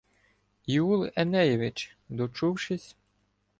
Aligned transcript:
Іул 0.65 1.11
Енеєвич, 1.15 1.97
дочувшись 2.09 2.95